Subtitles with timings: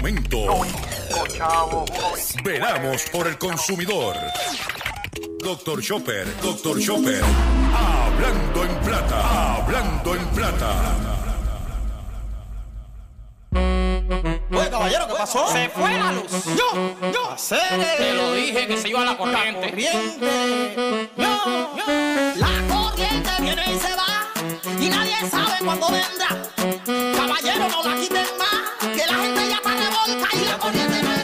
[0.00, 0.62] momento.
[2.42, 4.16] Veramos por el consumidor.
[5.42, 7.22] Doctor Chopper, Doctor Chopper.
[7.74, 10.96] Hablando en plata, hablando en plata.
[14.52, 15.48] Oye, caballero, ¿qué pasó?
[15.48, 16.30] Se fue la luz.
[16.56, 17.36] Yo, yo.
[17.98, 19.70] Te lo dije que se iba la corriente.
[19.70, 21.10] Corriente.
[21.16, 21.84] Yo, yo.
[22.36, 24.10] La corriente viene y se va
[24.80, 26.28] y nadie sabe cuándo vendrá.
[27.16, 28.79] Caballero, no la quiten más, la
[30.18, 31.19] ya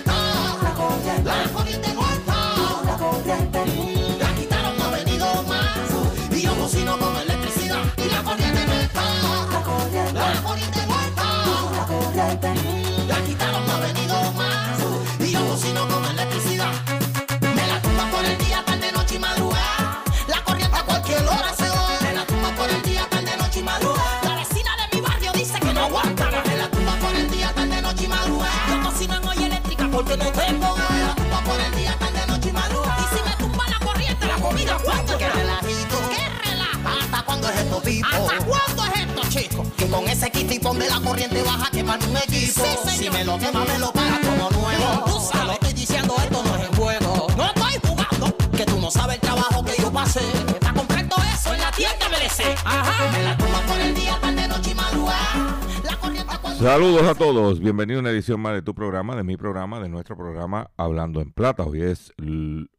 [40.67, 42.62] ese kitipón de la corriente baja quemar un equipo.
[42.64, 42.91] Sí, señor.
[42.91, 45.05] si me lo quema, me lo paga como nuevo.
[45.06, 45.31] Tú sabes.
[45.33, 47.27] Te lo estoy diciendo, esto no es el juego.
[47.36, 48.36] No estoy jugando.
[48.56, 50.20] Que tú no sabes el trabajo que yo pasé.
[50.61, 52.58] Para comprar todo eso en la tienda MLC.
[52.64, 53.12] Ajá.
[53.12, 55.58] Me la tumba por el día, tarde, noche y madrugada.
[55.84, 56.64] La corriente cuando...
[56.64, 59.89] Saludos a todos, bienvenido a una edición más de tu programa, de mi programa, de
[59.89, 61.64] nuestro programa Hablando en Plata.
[61.64, 62.12] Hoy es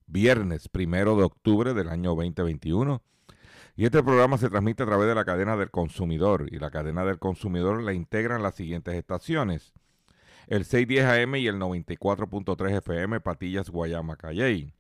[0.08, 3.02] viernes primero de octubre del año 2021
[3.78, 7.06] y este programa se transmite a través de la cadena del consumidor y la cadena
[7.06, 9.72] del consumidor la integran las siguientes estaciones.
[10.48, 14.74] El 610 AM y el 94.3 FM Patillas Guayama Calley.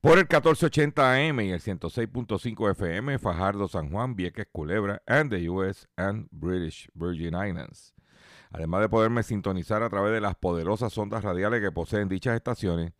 [0.00, 5.50] Por el 1480 AM y el 106.5 FM Fajardo San Juan, Vieques Culebra and the
[5.50, 7.94] US and British Virgin Islands.
[8.52, 12.92] Además de poderme sintonizar a través de las poderosas ondas radiales que poseen dichas estaciones,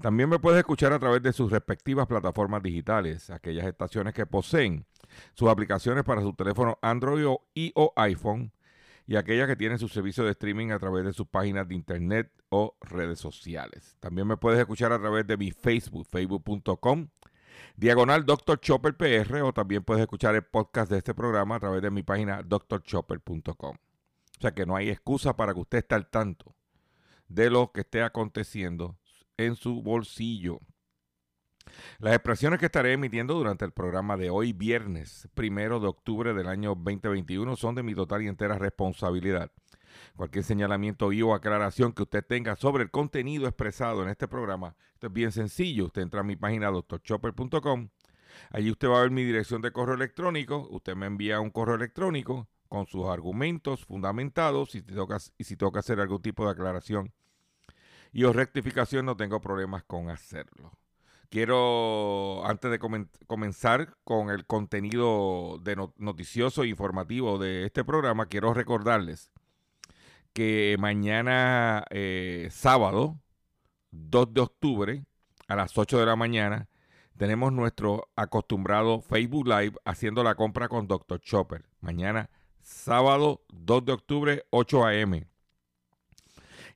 [0.00, 4.86] también me puedes escuchar a través de sus respectivas plataformas digitales, aquellas estaciones que poseen
[5.34, 8.52] sus aplicaciones para su teléfono Android o, y o iPhone
[9.06, 12.30] y aquellas que tienen su servicio de streaming a través de sus páginas de internet
[12.50, 13.96] o redes sociales.
[14.00, 17.08] También me puedes escuchar a través de mi Facebook, facebook.com,
[17.76, 18.60] diagonal Dr.
[18.60, 22.02] Chopper PR, o también puedes escuchar el podcast de este programa a través de mi
[22.02, 23.76] página drchopper.com.
[23.76, 26.54] O sea que no hay excusa para que usted esté al tanto
[27.28, 28.98] de lo que esté aconteciendo
[29.38, 30.60] en su bolsillo.
[31.98, 36.48] Las expresiones que estaré emitiendo durante el programa de hoy, viernes primero de octubre del
[36.48, 39.50] año 2021, son de mi total y entera responsabilidad.
[40.16, 44.76] Cualquier señalamiento y o aclaración que usted tenga sobre el contenido expresado en este programa,
[45.00, 45.86] es bien sencillo.
[45.86, 47.88] Usted entra a mi página doctorchopper.com.
[48.50, 50.68] Allí usted va a ver mi dirección de correo electrónico.
[50.70, 55.56] Usted me envía un correo electrónico con sus argumentos fundamentados y si toca, y si
[55.56, 57.12] toca hacer algún tipo de aclaración
[58.12, 60.72] y o rectificación, no tengo problemas con hacerlo.
[61.30, 67.84] Quiero, antes de comen- comenzar con el contenido de no- noticioso e informativo de este
[67.84, 69.30] programa, quiero recordarles
[70.32, 73.20] que mañana eh, sábado,
[73.90, 75.04] 2 de octubre,
[75.48, 76.68] a las 8 de la mañana,
[77.16, 81.20] tenemos nuestro acostumbrado Facebook Live haciendo la compra con Dr.
[81.20, 81.64] Chopper.
[81.80, 82.30] Mañana
[82.62, 85.26] sábado 2 de octubre, 8 a.m.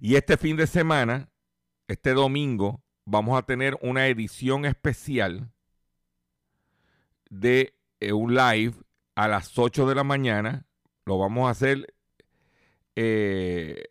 [0.04, 1.30] Y este fin de semana,
[1.86, 5.52] este domingo, vamos a tener una edición especial
[7.30, 8.74] de eh, un live
[9.14, 10.66] a las 8 de la mañana.
[11.04, 11.94] Lo vamos a hacer
[12.96, 13.84] eh,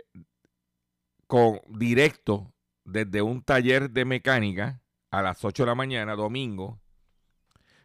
[1.28, 6.82] con directo desde un taller de mecánica a las 8 de la mañana, domingo,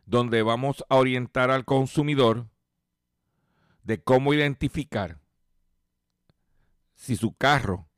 [0.04, 2.48] donde vamos a orientar al consumidor
[3.84, 5.20] de cómo identificar
[6.96, 7.88] si su carro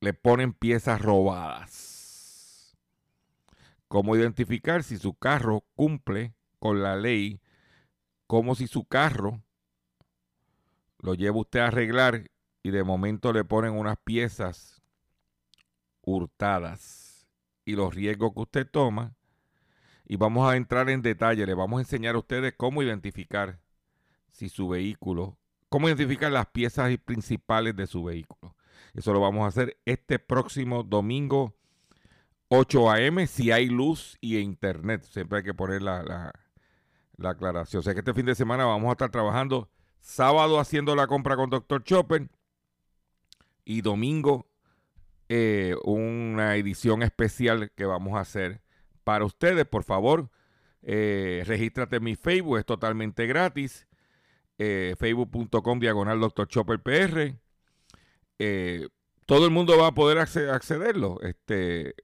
[0.00, 2.76] le ponen piezas robadas.
[3.88, 7.40] Cómo identificar si su carro cumple con la ley,
[8.26, 9.42] como si su carro
[10.98, 12.30] lo lleva usted a arreglar
[12.62, 14.82] y de momento le ponen unas piezas
[16.02, 17.26] hurtadas
[17.64, 19.14] y los riesgos que usted toma.
[20.06, 23.60] Y vamos a entrar en detalle, le vamos a enseñar a ustedes cómo identificar
[24.30, 25.38] si su vehículo,
[25.68, 28.56] cómo identificar las piezas principales de su vehículo.
[28.94, 31.54] Eso lo vamos a hacer este próximo domingo
[32.48, 33.26] 8 a.m.
[33.26, 35.02] si hay luz y internet.
[35.04, 36.32] Siempre hay que poner la, la,
[37.16, 37.80] la aclaración.
[37.80, 39.70] O sea que este fin de semana vamos a estar trabajando
[40.00, 41.84] sábado haciendo la compra con Dr.
[41.84, 42.28] Chopper
[43.64, 44.50] y domingo
[45.32, 48.62] eh, una edición especial que vamos a hacer
[49.04, 49.64] para ustedes.
[49.64, 50.28] Por favor,
[50.82, 53.86] eh, regístrate en mi Facebook, es totalmente gratis.
[54.58, 56.48] Eh, Facebook.com diagonal Dr.
[56.48, 57.38] Chopper PR.
[58.42, 58.88] Eh,
[59.26, 61.94] todo el mundo va a poder acce- accederlo, este,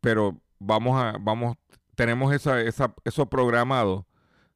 [0.00, 1.56] pero vamos a, vamos,
[1.94, 4.06] tenemos eso programado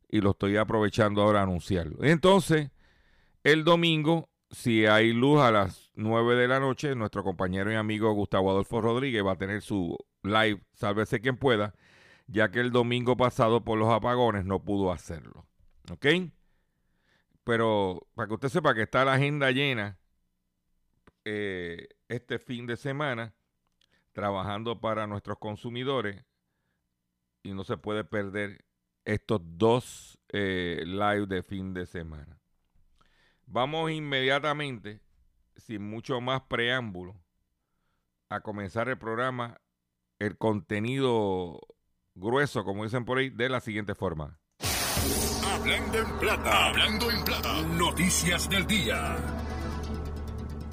[0.08, 2.02] y lo estoy aprovechando ahora a anunciarlo.
[2.02, 2.70] Entonces,
[3.44, 8.12] el domingo, si hay luz a las 9 de la noche, nuestro compañero y amigo
[8.12, 11.74] Gustavo Adolfo Rodríguez va a tener su live, sálvese quien pueda,
[12.26, 15.46] ya que el domingo pasado por los apagones no pudo hacerlo.
[15.92, 16.06] ¿Ok?
[17.44, 19.99] Pero para que usted sepa que está la agenda llena
[21.24, 23.34] eh, este fin de semana,
[24.12, 26.24] trabajando para nuestros consumidores
[27.42, 28.64] y no se puede perder
[29.04, 32.40] estos dos eh, live de fin de semana.
[33.46, 35.00] Vamos inmediatamente,
[35.56, 37.20] sin mucho más preámbulo,
[38.28, 39.60] a comenzar el programa,
[40.18, 41.60] el contenido
[42.14, 44.38] grueso, como dicen por ahí, de la siguiente forma.
[45.44, 46.66] Hablando en plata.
[46.68, 47.62] Hablando en plata.
[47.62, 49.39] Noticias del día.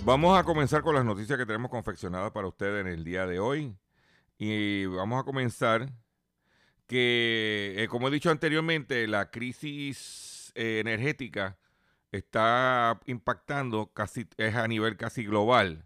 [0.08, 3.40] Vamos a comenzar con las noticias que tenemos confeccionadas para ustedes en el día de
[3.42, 3.76] hoy.
[4.38, 5.92] Y vamos a comenzar
[6.88, 11.58] que, eh, como he dicho anteriormente, la crisis eh, energética
[12.14, 15.86] está impactando casi, es a nivel casi global.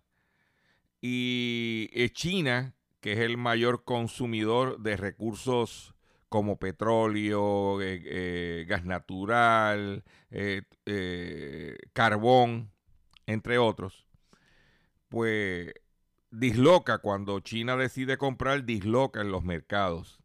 [1.01, 5.95] Y eh, China, que es el mayor consumidor de recursos
[6.29, 7.79] como petróleo,
[8.67, 10.03] gas natural,
[11.94, 12.71] carbón,
[13.25, 14.11] entre otros,
[15.12, 15.74] pues
[16.31, 20.22] disloca cuando China decide comprar, disloca en los mercados.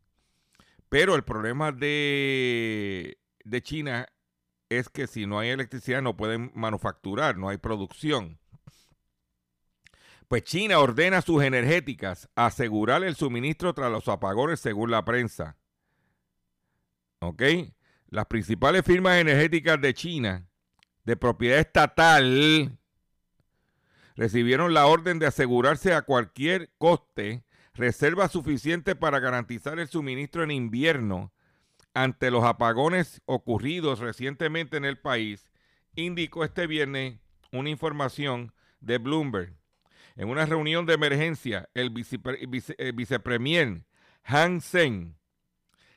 [0.88, 4.06] Pero el problema de, de China
[4.68, 8.38] es que si no hay electricidad no pueden manufacturar, no hay producción.
[10.28, 15.56] Pues China ordena sus energéticas asegurar el suministro tras los apagones según la prensa.
[17.18, 17.42] ¿Ok?
[18.08, 20.46] Las principales firmas energéticas de China
[21.02, 22.78] de propiedad estatal
[24.16, 30.50] recibieron la orden de asegurarse a cualquier coste reservas suficientes para garantizar el suministro en
[30.50, 31.32] invierno
[31.92, 35.50] ante los apagones ocurridos recientemente en el país,
[35.94, 37.20] indicó este viernes
[37.52, 39.54] una información de Bloomberg.
[40.16, 43.84] En una reunión de emergencia, el vicepre- vice- eh, vicepremier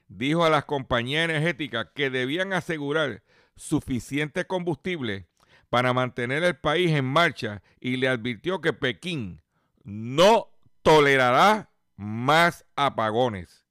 [0.09, 3.23] dijo a las compañías energéticas que debían asegurar
[3.55, 5.28] suficiente combustible
[5.69, 9.41] para mantener el país en marcha y le advirtió que Pekín
[9.83, 10.49] no
[10.81, 13.65] tolerará más apagones,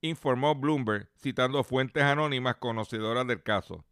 [0.00, 3.84] informó Bloomberg citando fuentes anónimas conocedoras del caso.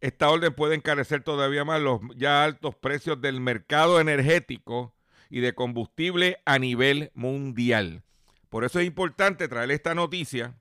[0.00, 4.94] Esta orden puede encarecer todavía más los ya altos precios del mercado energético
[5.28, 8.02] y de combustible a nivel mundial.
[8.48, 10.58] Por eso es importante traer esta noticia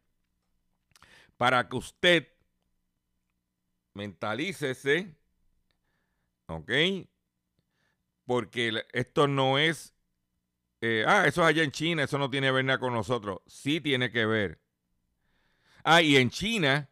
[1.37, 2.27] para que usted
[3.93, 5.15] mentalícese,
[6.49, 6.71] ¿ok?
[8.25, 9.93] Porque esto no es,
[10.81, 13.41] eh, ah, eso es allá en China, eso no tiene que ver nada con nosotros.
[13.47, 14.59] Sí tiene que ver.
[15.83, 16.89] Ah, y en China,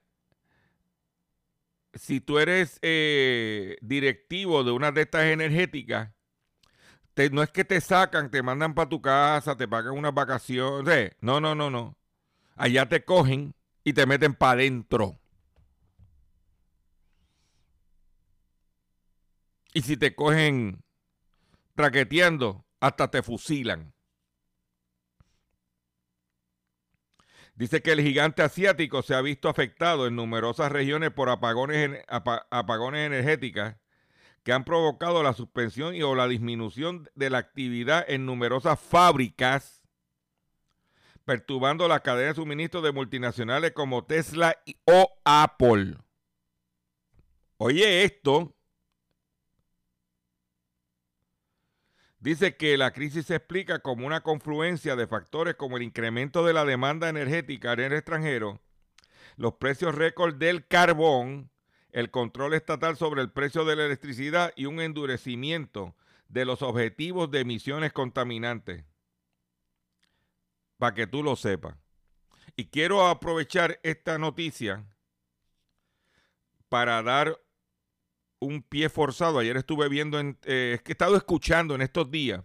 [1.93, 6.11] si tú eres eh, directivo de una de estas energéticas,
[7.13, 11.11] te- no es que te sacan, te mandan para tu casa, te pagan unas vacaciones.
[11.21, 11.97] No, no, no, no.
[12.55, 15.19] Allá te cogen y te meten para adentro.
[19.77, 20.83] Y si te cogen
[21.75, 23.93] traqueteando, hasta te fusilan.
[27.53, 33.05] Dice que el gigante asiático se ha visto afectado en numerosas regiones por apagones, apagones
[33.05, 33.77] energéticas
[34.41, 39.83] que han provocado la suspensión y o la disminución de la actividad en numerosas fábricas,
[41.23, 45.97] perturbando la cadena de suministro de multinacionales como Tesla o Apple.
[47.57, 48.56] Oye esto.
[52.19, 56.53] Dice que la crisis se explica como una confluencia de factores como el incremento de
[56.53, 58.59] la demanda energética en el extranjero,
[59.35, 61.51] los precios récord del carbón,
[61.91, 65.95] el control estatal sobre el precio de la electricidad y un endurecimiento
[66.27, 68.83] de los objetivos de emisiones contaminantes.
[70.77, 71.75] Para que tú lo sepas.
[72.55, 74.85] Y quiero aprovechar esta noticia
[76.69, 77.39] para dar
[78.39, 79.39] un pie forzado.
[79.39, 82.43] Ayer estuve viendo, en, eh, es que he estado escuchando en estos días,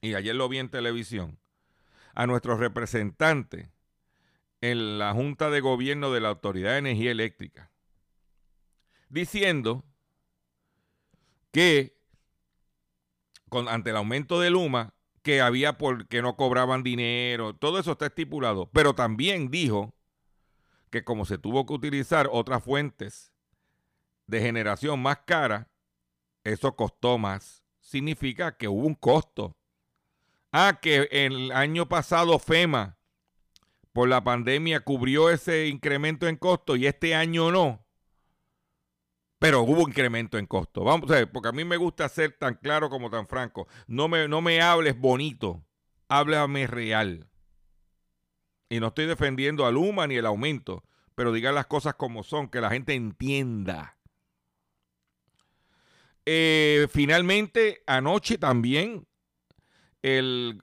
[0.00, 1.38] y ayer lo vi en televisión,
[2.14, 3.68] a nuestros representantes
[4.60, 7.70] en la Junta de Gobierno de la Autoridad de Energía Eléctrica,
[9.08, 9.84] diciendo
[11.50, 11.96] que
[13.48, 18.06] con, ante el aumento de Luma, que había porque no cobraban dinero, todo eso está
[18.06, 19.94] estipulado, pero también dijo
[20.90, 23.33] que como se tuvo que utilizar otras fuentes
[24.26, 25.70] de generación más cara,
[26.44, 27.62] eso costó más.
[27.80, 29.56] significa que hubo un costo.
[30.52, 32.98] Ah, que el año pasado FEMA
[33.92, 37.86] por la pandemia cubrió ese incremento en costo y este año no.
[39.38, 40.82] Pero hubo incremento en costo.
[40.84, 43.68] Vamos a ver, porque a mí me gusta ser tan claro como tan franco.
[43.86, 45.64] No me, no me hables bonito,
[46.08, 47.28] háblame real.
[48.68, 50.82] Y no estoy defendiendo a Luma ni el aumento,
[51.14, 53.93] pero diga las cosas como son, que la gente entienda.
[56.26, 59.06] Eh, finalmente, anoche también
[60.02, 60.62] el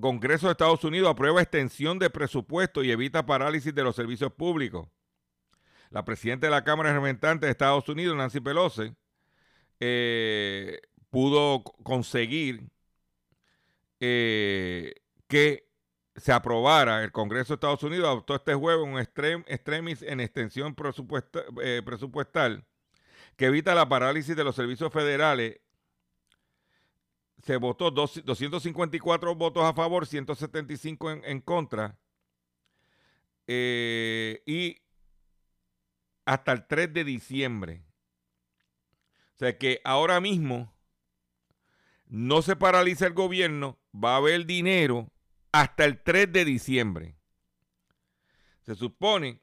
[0.00, 4.88] Congreso de Estados Unidos aprueba extensión de presupuesto y evita parálisis de los servicios públicos.
[5.90, 8.92] La presidenta de la Cámara de Representantes de Estados Unidos, Nancy Pelosi,
[9.80, 12.68] eh, pudo conseguir
[14.00, 14.94] eh,
[15.26, 15.68] que
[16.16, 22.64] se aprobara, el Congreso de Estados Unidos adoptó este jueves un extremis en extensión presupuestal
[23.38, 25.60] que evita la parálisis de los servicios federales.
[27.44, 31.96] Se votó 254 votos a favor, 175 en, en contra.
[33.46, 34.76] y
[36.26, 37.84] hasta el 3 de diciembre.
[39.34, 40.74] O sea que ahora mismo
[42.08, 45.12] no se paraliza el gobierno, va a haber dinero
[45.52, 47.14] hasta el 3 de diciembre.
[48.62, 49.40] Se supone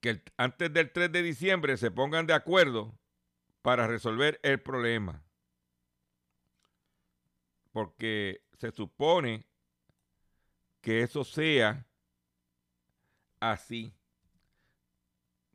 [0.00, 2.98] que antes del 3 de diciembre se pongan de acuerdo
[3.62, 5.22] para resolver el problema.
[7.72, 9.46] Porque se supone
[10.80, 11.86] que eso sea
[13.38, 13.94] así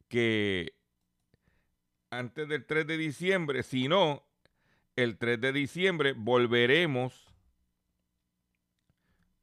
[0.08, 0.78] que
[2.10, 4.24] antes del 3 de diciembre, si no,
[4.96, 7.28] el 3 de diciembre volveremos.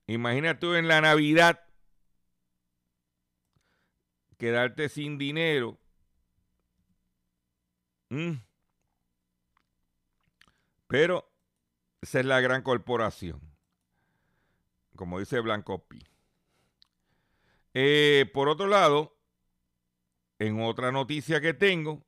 [0.06, 1.66] Imagínate tú en la Navidad
[4.42, 5.78] quedarte sin dinero.
[8.08, 8.42] Mm.
[10.88, 11.32] Pero
[12.00, 13.40] esa es la gran corporación.
[14.96, 16.04] Como dice Blanco Pi.
[17.72, 19.16] Eh, por otro lado,
[20.40, 22.04] en otra noticia que tengo,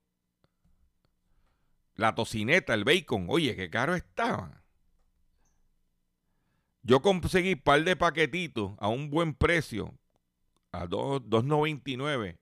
[1.94, 4.64] la tocineta, el bacon, oye, qué caro estaba.
[6.82, 9.96] Yo conseguí un par de paquetitos a un buen precio,
[10.75, 12.38] a 2.99,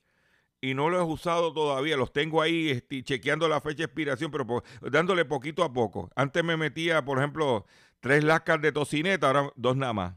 [0.60, 1.96] y no los he usado todavía.
[1.96, 6.10] Los tengo ahí este, chequeando la fecha de expiración, pero dándole poquito a poco.
[6.14, 7.66] Antes me metía, por ejemplo,
[8.00, 10.14] tres lascas de tocineta, ahora dos nada más.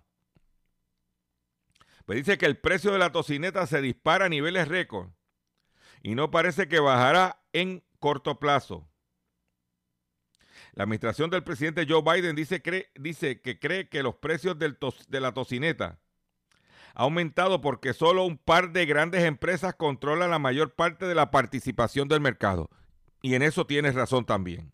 [2.06, 5.10] Pues dice que el precio de la tocineta se dispara a niveles récord
[6.04, 8.88] y no parece que bajará en corto plazo.
[10.74, 12.62] La administración del presidente Joe Biden dice,
[12.96, 16.00] dice que cree que los precios de la tocineta
[16.96, 21.30] ha aumentado porque solo un par de grandes empresas controlan la mayor parte de la
[21.30, 22.70] participación del mercado.
[23.22, 24.72] Y en eso tienes razón también.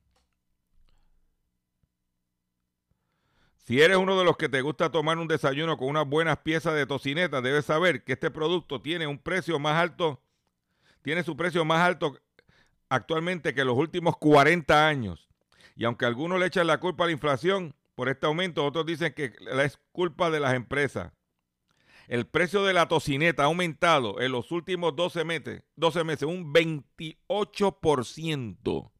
[3.57, 6.73] Si eres uno de los que te gusta tomar un desayuno con unas buenas piezas
[6.75, 10.21] de tocineta, debes saber que este producto tiene un precio más alto
[11.01, 12.19] tiene su precio más alto
[12.89, 15.27] actualmente que los últimos 40 años.
[15.75, 19.13] Y aunque algunos le echan la culpa a la inflación por este aumento, otros dicen
[19.13, 21.11] que es culpa de las empresas.
[22.11, 26.53] El precio de la tocineta ha aumentado en los últimos 12 meses, 12 meses un
[26.53, 28.91] 28%.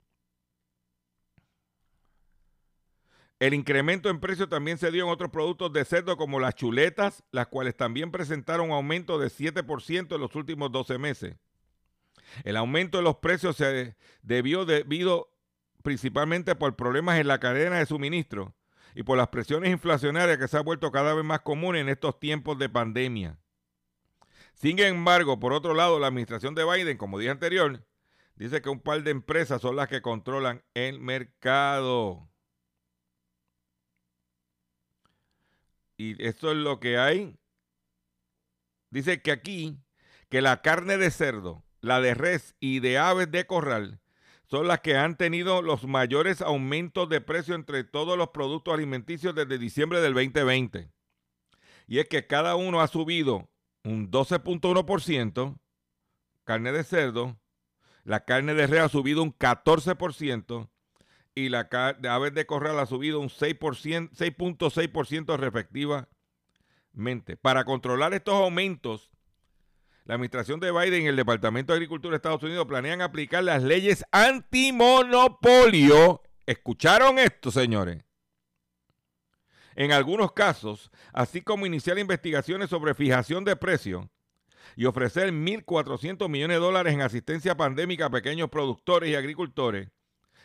[3.40, 7.26] El incremento en precio también se dio en otros productos de cerdo como las chuletas,
[7.32, 11.36] las cuales también presentaron un aumento de 7% en los últimos 12 meses.
[12.46, 15.36] El aumento de los precios se debió debido
[15.84, 18.56] principalmente por problemas en la cadena de suministro
[18.96, 22.20] y por las presiones inflacionarias que se han vuelto cada vez más comunes en estos
[22.20, 23.38] tiempos de pandemia.
[24.54, 27.86] Sin embargo, por otro lado, la administración de Biden, como dije anterior,
[28.36, 32.30] dice que un par de empresas son las que controlan el mercado.
[35.98, 37.38] Y esto es lo que hay.
[38.90, 39.80] Dice que aquí,
[40.30, 44.01] que la carne de cerdo la de res y de aves de corral
[44.52, 49.34] son las que han tenido los mayores aumentos de precio entre todos los productos alimenticios
[49.34, 50.92] desde diciembre del 2020.
[51.88, 53.50] Y es que cada uno ha subido
[53.86, 55.58] un 12.1%,
[56.44, 57.40] carne de cerdo,
[58.04, 60.70] la carne de res ha subido un 14%
[61.34, 67.38] y la de aves de corral ha subido un 6.6% respectivamente.
[67.38, 69.11] Para controlar estos aumentos,
[70.06, 73.64] la administración de Biden y el Departamento de Agricultura de Estados Unidos planean aplicar las
[73.64, 76.22] leyes antimonopolio.
[76.46, 78.04] ¿Escucharon esto, señores?
[79.76, 84.06] En algunos casos, así como iniciar investigaciones sobre fijación de precios
[84.76, 89.90] y ofrecer 1.400 millones de dólares en asistencia pandémica a pequeños productores y agricultores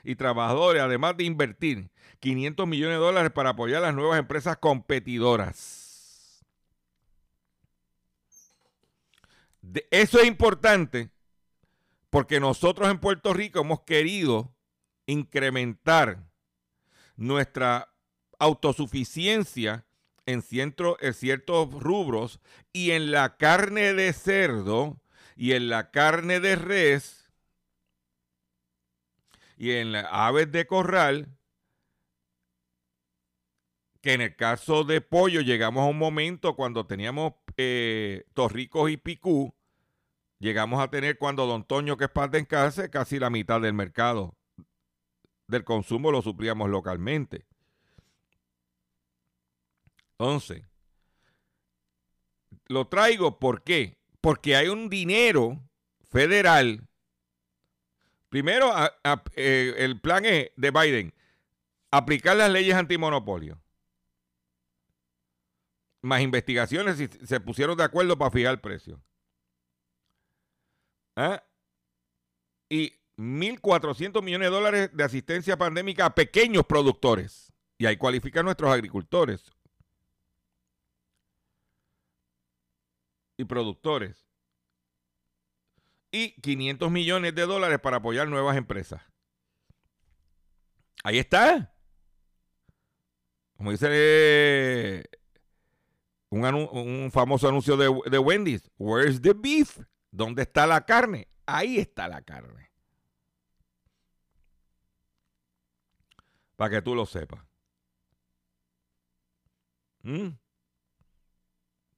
[0.04, 5.85] y trabajadores, además de invertir 500 millones de dólares para apoyar las nuevas empresas competidoras.
[9.90, 11.10] Eso es importante
[12.10, 14.54] porque nosotros en Puerto Rico hemos querido
[15.06, 16.24] incrementar
[17.16, 17.92] nuestra
[18.38, 19.86] autosuficiencia
[20.26, 22.40] en, en ciertos rubros
[22.72, 25.00] y en la carne de cerdo
[25.36, 27.30] y en la carne de res
[29.56, 31.36] y en las aves de corral,
[34.02, 38.96] que en el caso de pollo llegamos a un momento cuando teníamos eh, torricos y
[38.96, 39.54] picú,
[40.38, 43.74] llegamos a tener cuando Don Toño, que es parte en casa, casi la mitad del
[43.74, 44.36] mercado
[45.48, 47.46] del consumo lo suplíamos localmente.
[50.18, 50.62] Entonces,
[52.66, 53.98] lo traigo ¿por qué?
[54.20, 55.60] Porque hay un dinero
[56.10, 56.86] federal.
[58.28, 58.72] Primero,
[59.36, 61.14] eh, el plan es de Biden,
[61.90, 63.60] aplicar las leyes antimonopolio.
[66.06, 69.02] Más investigaciones y se pusieron de acuerdo para fijar el precio.
[71.16, 71.42] ¿Ah?
[72.68, 77.52] Y 1.400 millones de dólares de asistencia pandémica a pequeños productores.
[77.76, 79.52] Y ahí cualifican nuestros agricultores
[83.36, 84.28] y productores.
[86.12, 89.02] Y 500 millones de dólares para apoyar nuevas empresas.
[91.02, 91.74] Ahí está.
[93.56, 95.08] Como dice
[96.30, 98.70] un, un famoso anuncio de, de Wendy's.
[98.78, 99.78] Where's the beef?
[100.10, 101.28] ¿Dónde está la carne?
[101.46, 102.70] Ahí está la carne.
[106.56, 107.44] Para que tú lo sepas.
[110.02, 110.28] ¿Mm?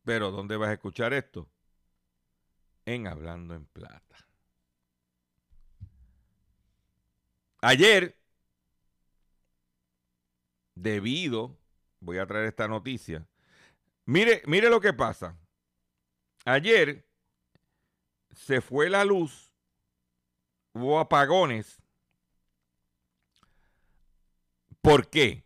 [0.05, 1.49] Pero ¿dónde vas a escuchar esto?
[2.87, 4.27] En Hablando en Plata.
[7.61, 8.17] Ayer,
[10.75, 11.59] debido,
[12.01, 13.27] voy a traer esta noticia.
[14.09, 15.39] Mire, mire lo que pasa.
[16.47, 17.07] Ayer
[18.31, 19.53] se fue la luz,
[20.73, 21.77] hubo apagones.
[24.81, 25.45] ¿Por qué?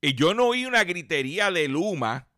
[0.00, 2.28] Y yo no oí una gritería de Luma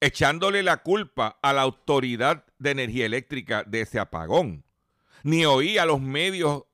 [0.00, 4.66] echándole la culpa a la autoridad de energía eléctrica de ese apagón.
[5.22, 6.64] Ni oí a los medios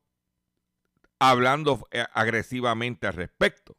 [1.21, 3.77] hablando eh, agresivamente al respecto.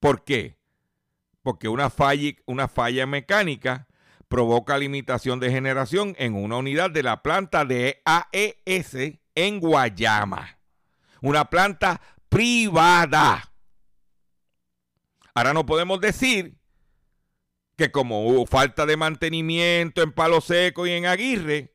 [0.00, 0.61] ¿Por qué?
[1.42, 3.88] Porque una falla, mecánica
[4.28, 10.58] provoca limitación de generación en una unidad de la planta de AES en Guayama.
[11.20, 13.52] Una planta privada.
[15.34, 16.58] Ahora no podemos decir
[17.76, 21.74] que como hubo falta de mantenimiento en Palo Seco y en Aguirre,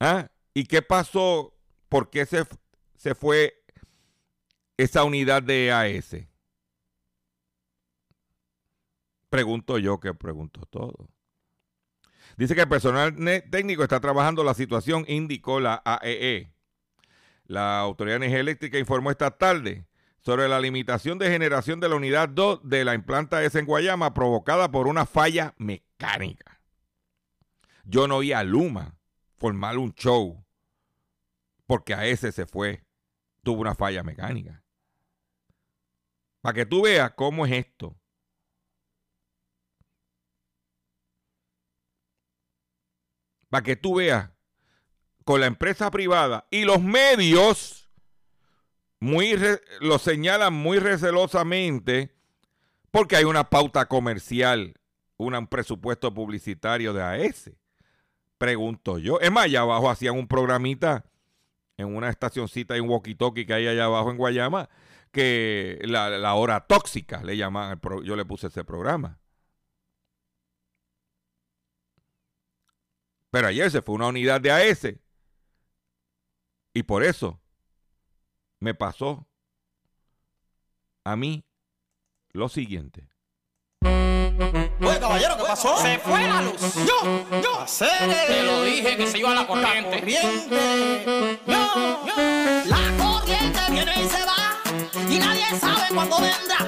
[0.00, 0.28] ¿ah?
[0.54, 1.54] ¿y qué pasó?
[1.88, 2.44] ¿Por qué se,
[2.96, 3.62] se fue
[4.76, 6.31] esa unidad de AS?
[9.32, 11.08] Pregunto yo que pregunto todo.
[12.36, 13.16] Dice que el personal
[13.50, 16.52] técnico está trabajando la situación, indicó la AEE.
[17.46, 19.86] La Autoridad de Energía Eléctrica informó esta tarde
[20.20, 24.12] sobre la limitación de generación de la unidad 2 de la implanta S en Guayama
[24.12, 26.60] provocada por una falla mecánica.
[27.84, 28.98] Yo no vi a Luma
[29.38, 30.44] formar un show
[31.64, 32.84] porque a ese se fue,
[33.42, 34.62] tuvo una falla mecánica.
[36.42, 37.96] Para que tú veas cómo es esto.
[43.52, 44.30] Para que tú veas
[45.26, 47.86] con la empresa privada y los medios
[48.98, 49.38] muy
[49.80, 52.16] lo señalan muy recelosamente
[52.90, 54.80] porque hay una pauta comercial,
[55.18, 57.50] un presupuesto publicitario de AES.
[58.38, 59.20] Pregunto yo.
[59.20, 61.04] Es más, allá abajo hacían un programita
[61.76, 64.70] en una estacioncita y un walkie-talkie que hay allá abajo en Guayama,
[65.10, 69.18] que la, hora tóxica le llaman, yo le puse ese programa.
[73.32, 74.94] Pero ayer se fue una unidad de AES
[76.74, 77.40] y por eso
[78.60, 79.26] me pasó
[81.02, 81.42] a mí
[82.32, 83.08] lo siguiente.
[83.80, 85.78] Oye, caballero, ¿qué pasó?
[85.78, 86.60] Se fue la luz.
[86.86, 87.66] Yo, yo.
[88.26, 89.98] Te lo dije que se iba la corriente.
[89.98, 91.40] corriente.
[91.46, 92.14] Yo, yo.
[92.66, 94.60] La corriente viene y se va
[95.08, 96.58] y nadie sabe cuándo vendrá.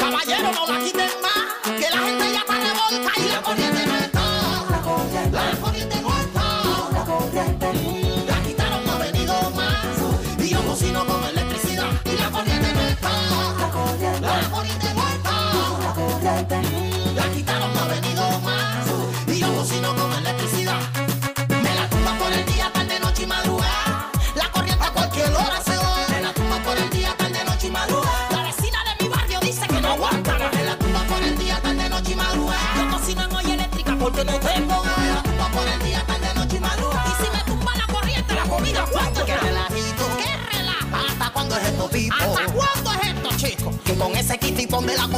[0.00, 3.85] Caballero, no la quiten más, que la gente ya está revolca y la corriente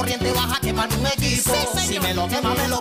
[0.09, 1.53] corriente baja quemarme un equipo.
[1.75, 2.78] Sí, si me lo quema, me lo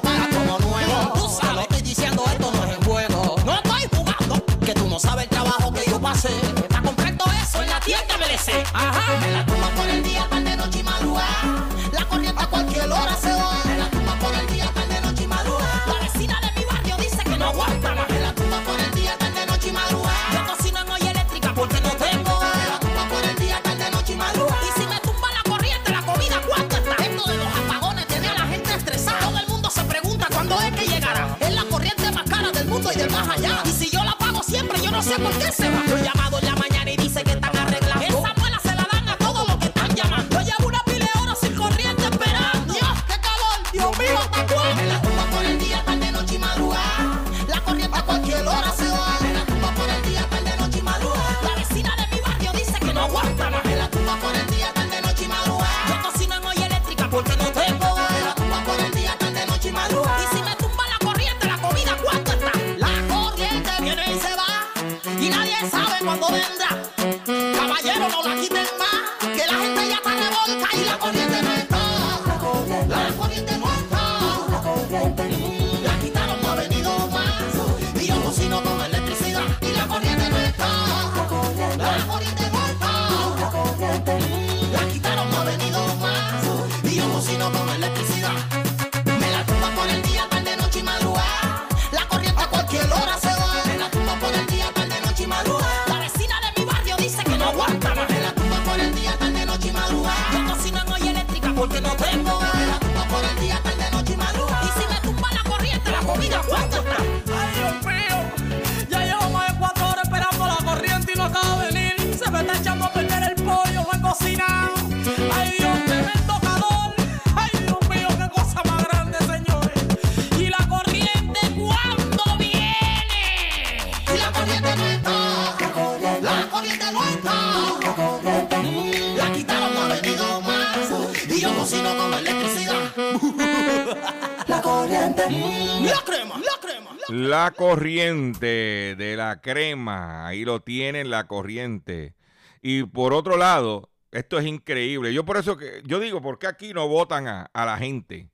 [137.57, 142.15] corriente de la crema, ahí lo tienen la corriente.
[142.61, 145.13] Y por otro lado, esto es increíble.
[145.13, 148.29] Yo por eso que yo digo, ¿por qué aquí no votan a, a la gente?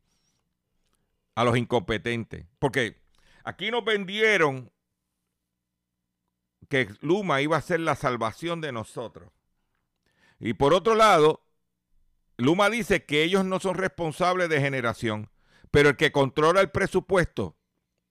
[1.34, 2.46] A los incompetentes.
[2.60, 3.02] Porque
[3.44, 4.72] aquí nos vendieron
[6.70, 9.32] que Luma iba a ser la salvación de nosotros.
[10.40, 11.46] Y por otro lado,
[12.38, 15.30] Luma dice que ellos no son responsables de generación,
[15.72, 17.58] pero el que controla el presupuesto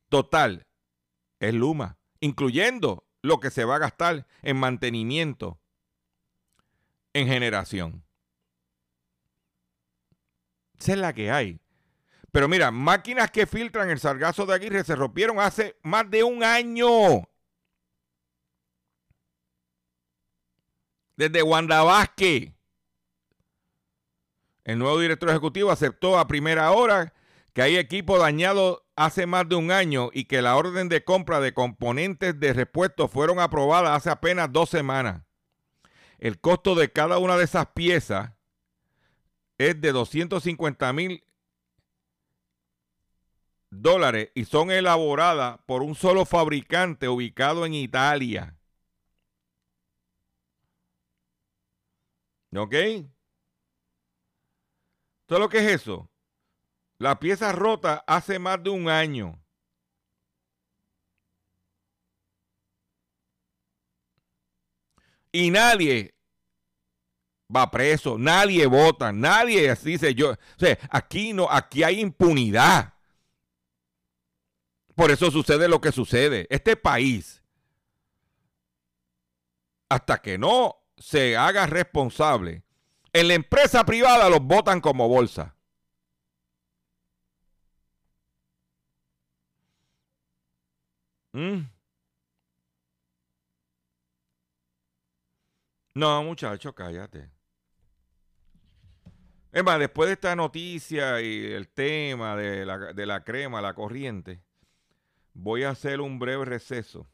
[0.09, 0.66] total
[1.42, 5.61] es Luma, incluyendo lo que se va a gastar en mantenimiento
[7.12, 8.05] en generación.
[10.78, 11.61] Esa es la que hay.
[12.31, 16.44] Pero mira, máquinas que filtran el sargazo de Aguirre se rompieron hace más de un
[16.44, 17.28] año.
[21.16, 22.52] Desde Wanda Vázquez.
[24.64, 27.12] El nuevo director ejecutivo aceptó a primera hora
[27.52, 31.40] que hay equipo dañado hace más de un año y que la orden de compra
[31.40, 35.22] de componentes de repuesto fueron aprobadas hace apenas dos semanas.
[36.18, 38.33] El costo de cada una de esas piezas
[39.59, 41.24] es de 250 mil
[43.70, 48.57] dólares y son elaboradas por un solo fabricante ubicado en Italia.
[52.55, 52.74] ¿Ok?
[55.26, 56.12] ¿Todo lo que es eso?
[57.03, 59.37] La pieza rota hace más de un año.
[65.33, 66.15] Y nadie
[67.55, 70.31] va preso, nadie vota, nadie así dice yo.
[70.31, 72.95] O sea, aquí no, aquí hay impunidad.
[74.95, 76.47] Por eso sucede lo que sucede.
[76.51, 77.43] Este país,
[79.88, 82.62] hasta que no se haga responsable,
[83.12, 85.57] en la empresa privada los votan como bolsa.
[91.33, 91.61] ¿Mm?
[95.95, 97.31] No, muchacho, cállate.
[99.53, 103.75] Es más, después de esta noticia y el tema de la, de la crema, la
[103.75, 104.42] corriente,
[105.35, 107.07] voy a hacer un breve receso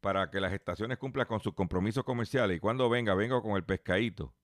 [0.00, 3.64] para que las estaciones cumplan con sus compromisos comerciales y cuando venga, vengo con el
[3.64, 4.34] pescadito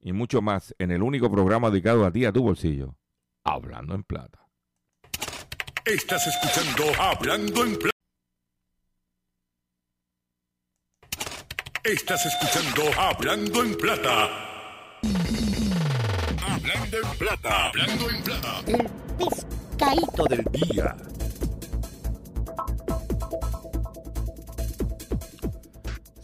[0.00, 2.96] y mucho más en el único programa dedicado a ti, a tu bolsillo,
[3.44, 4.49] Hablando en Plata.
[5.86, 7.90] Estás escuchando Hablando en Plata.
[11.82, 14.24] Estás escuchando Hablando en Plata.
[16.42, 17.68] Hablando en plata.
[17.68, 18.62] Hablando en plata.
[18.68, 20.96] El pescadito del día.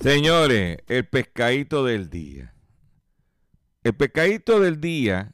[0.00, 2.54] Señores, el pescadito del día.
[3.82, 5.32] El pescadito del día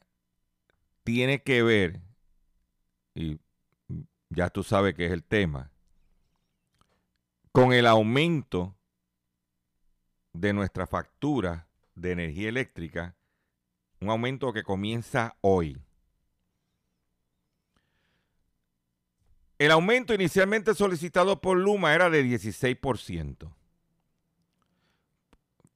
[1.03, 2.01] tiene que ver,
[3.15, 3.41] y
[4.35, 5.71] ya tú sabes que es el tema,
[7.53, 8.75] con el aumento
[10.33, 13.15] de nuestra factura de energía eléctrica,
[14.01, 15.79] un aumento que comienza hoy.
[19.59, 23.53] El aumento inicialmente solicitado por Luma era de 16%.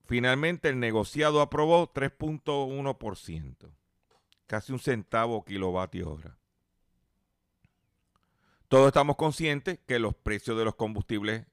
[0.07, 3.71] Finalmente el negociado aprobó 3.1%,
[4.47, 6.38] casi un centavo kilovatio hora.
[8.68, 11.46] Todos estamos conscientes que los precios de los combustibles,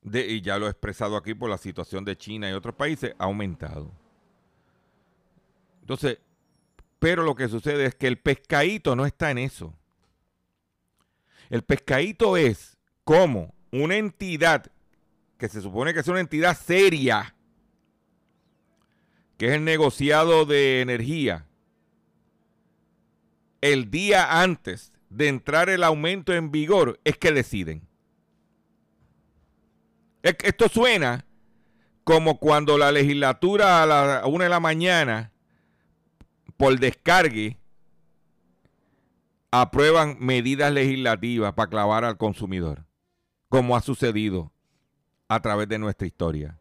[0.00, 3.14] de, y ya lo he expresado aquí por la situación de China y otros países,
[3.18, 3.92] ha aumentado.
[5.80, 6.18] Entonces,
[6.98, 9.74] pero lo que sucede es que el pescadito no está en eso.
[11.50, 14.70] El pescadito es como una entidad
[15.38, 17.34] que se supone que es una entidad seria,
[19.36, 21.46] que es el negociado de energía,
[23.60, 27.88] el día antes de entrar el aumento en vigor, es que deciden.
[30.22, 31.24] Esto suena
[32.04, 35.32] como cuando la legislatura a la una de la mañana,
[36.56, 37.58] por descargue,
[39.50, 42.84] aprueban medidas legislativas para clavar al consumidor,
[43.48, 44.52] como ha sucedido
[45.28, 46.58] a través de nuestra historia.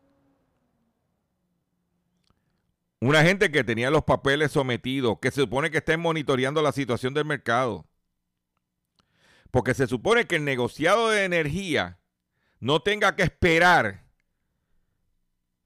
[2.99, 7.13] Una gente que tenía los papeles sometidos, que se supone que estén monitoreando la situación
[7.13, 7.85] del mercado.
[9.51, 11.99] Porque se supone que el negociado de energía
[12.59, 14.03] no tenga que esperar,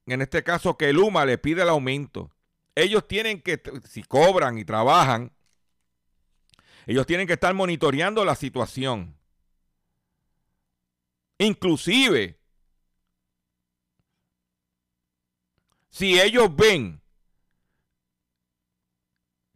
[0.06, 2.32] en este caso que el UMA le pide el aumento.
[2.76, 5.32] Ellos tienen que, si cobran y trabajan,
[6.86, 9.18] ellos tienen que estar monitoreando la situación.
[11.38, 12.40] Inclusive,
[15.90, 17.02] si ellos ven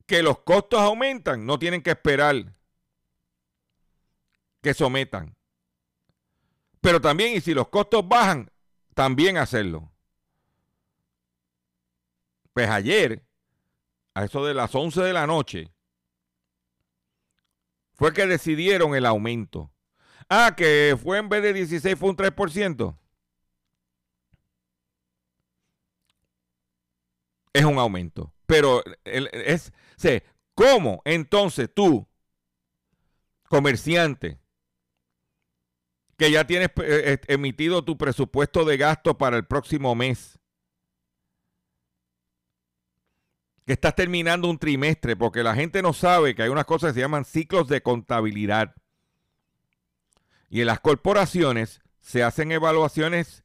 [0.06, 2.54] que los costos aumentan, no tienen que esperar
[4.66, 5.38] que sometan.
[6.82, 8.50] Pero también, y si los costos bajan,
[8.96, 9.92] también hacerlo.
[12.52, 13.24] Pues ayer,
[14.16, 15.72] a eso de las 11 de la noche,
[17.94, 19.72] fue que decidieron el aumento.
[20.30, 22.98] Ah, que fue en vez de 16, fue un 3%.
[27.54, 28.34] Es un aumento.
[28.48, 29.72] Pero es,
[30.56, 32.08] ¿cómo entonces tú,
[33.48, 34.40] comerciante,
[36.18, 40.40] que ya tienes eh, eh, emitido tu presupuesto de gasto para el próximo mes,
[43.66, 46.96] que estás terminando un trimestre, porque la gente no sabe que hay unas cosas que
[46.96, 48.76] se llaman ciclos de contabilidad.
[50.50, 53.44] Y en las corporaciones se hacen evaluaciones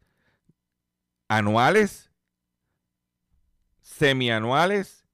[1.27, 2.11] anuales,
[3.81, 5.07] semianuales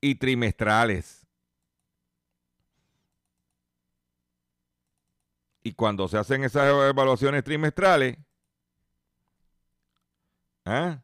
[0.00, 1.17] y trimestrales.
[5.68, 8.16] Y cuando se hacen esas evaluaciones trimestrales,
[10.64, 11.02] ¿ah?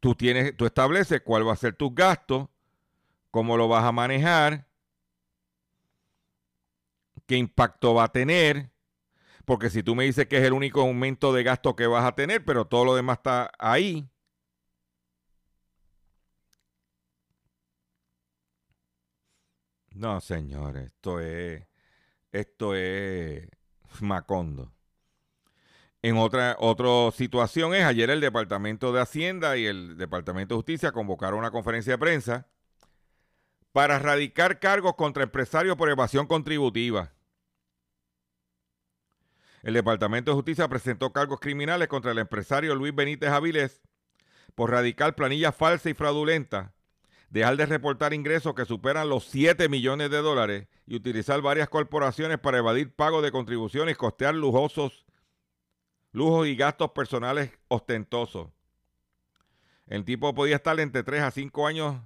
[0.00, 2.48] tú, tienes, tú estableces cuál va a ser tus gastos,
[3.30, 4.66] cómo lo vas a manejar,
[7.26, 8.70] qué impacto va a tener,
[9.44, 12.14] porque si tú me dices que es el único aumento de gasto que vas a
[12.14, 14.08] tener, pero todo lo demás está ahí.
[19.94, 21.66] No, señores, esto es,
[22.32, 23.48] esto es
[24.00, 24.72] Macondo.
[26.00, 30.92] En otra, otra situación es, ayer el Departamento de Hacienda y el Departamento de Justicia
[30.92, 32.48] convocaron una conferencia de prensa
[33.72, 37.12] para erradicar cargos contra empresarios por evasión contributiva.
[39.62, 43.80] El Departamento de Justicia presentó cargos criminales contra el empresario Luis Benítez Avilés
[44.56, 46.72] por radicar planillas falsas y fraudulentas,
[47.32, 52.38] dejar de reportar ingresos que superan los 7 millones de dólares y utilizar varias corporaciones
[52.38, 55.06] para evadir pago de contribuciones y costear lujosos
[56.12, 58.50] lujos y gastos personales ostentosos.
[59.86, 62.02] El tipo podía estar entre 3 a 5 años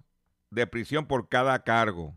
[0.51, 2.17] de prisión por cada cargo.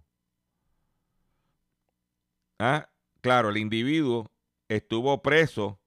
[2.60, 2.90] Ah,
[3.22, 4.32] claro, el individuo
[4.68, 5.80] estuvo preso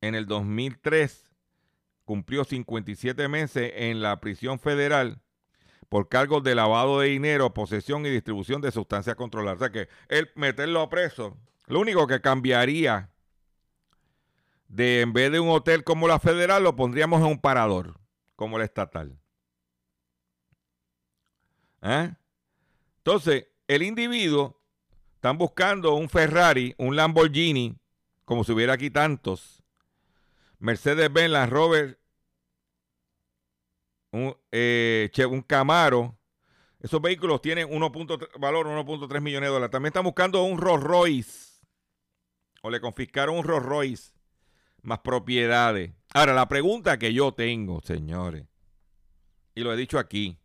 [0.00, 1.25] en el 2003,
[2.06, 5.20] cumplió 57 meses en la prisión federal
[5.90, 9.56] por cargos de lavado de dinero, posesión y distribución de sustancias controladas.
[9.56, 13.10] O sea que el meterlo a preso, lo único que cambiaría
[14.68, 18.00] de en vez de un hotel como la federal, lo pondríamos en un parador,
[18.34, 19.18] como la estatal.
[21.82, 22.12] ¿Eh?
[22.98, 24.60] Entonces, el individuo
[25.14, 27.76] están buscando un Ferrari, un Lamborghini,
[28.24, 29.62] como si hubiera aquí tantos,
[30.58, 32.00] Mercedes-Benz, Land Rover,
[34.12, 36.18] un, eh, un Camaro.
[36.80, 39.70] Esos vehículos tienen 1.3 valor 1.3 millones de dólares.
[39.70, 41.64] También están buscando un Rolls Royce.
[42.62, 44.12] O le confiscaron un Rolls Royce.
[44.82, 45.92] Más propiedades.
[46.14, 48.46] Ahora, la pregunta que yo tengo, señores,
[49.54, 50.38] y lo he dicho aquí.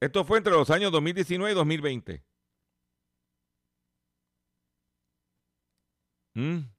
[0.00, 2.24] Esto fue entre los años 2019 y 2020.
[6.34, 6.73] ¿Mm?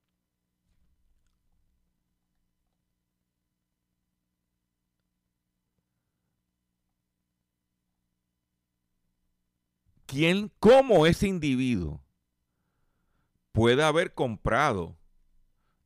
[10.16, 12.02] ¿Quién, cómo ese individuo
[13.52, 14.98] puede haber comprado?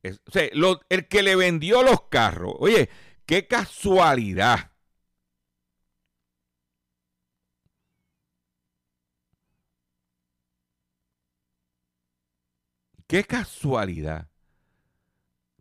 [0.04, 0.48] o sea,
[0.88, 2.54] el que le vendió los carros.
[2.60, 2.88] Oye,
[3.26, 4.70] qué casualidad.
[13.08, 14.28] Qué casualidad.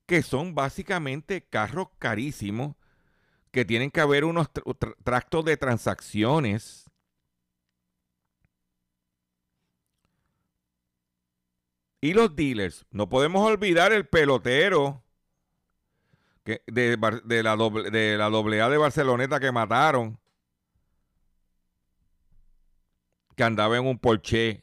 [0.06, 2.76] Que son básicamente carros carísimos
[3.52, 6.89] que tienen que haber unos tr- tr- tractos de transacciones.
[12.02, 15.04] Y los dealers, no podemos olvidar el pelotero
[16.44, 20.18] que de, de la doble, de la AA de Barceloneta que mataron,
[23.36, 24.62] que andaba en un Porsche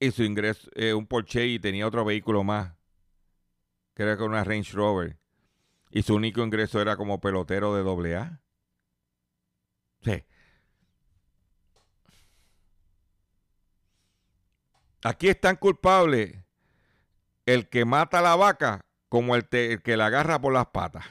[0.00, 2.74] y su ingreso, eh, un Porsche y tenía otro vehículo más,
[3.94, 5.18] que era con una Range Rover,
[5.90, 8.40] y su único ingreso era como pelotero de AA.
[10.02, 10.24] Sí.
[15.04, 16.42] Aquí es tan culpable
[17.44, 21.04] el que mata a la vaca como el, el que la agarra por las patas.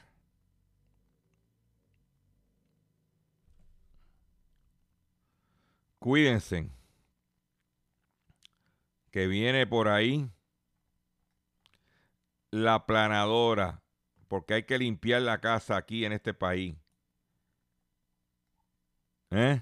[6.00, 6.72] Cuídense.
[9.12, 10.28] Que viene por ahí
[12.50, 13.84] la planadora.
[14.28, 16.76] Porque hay que limpiar la casa aquí en este país.
[19.30, 19.62] ¿Eh?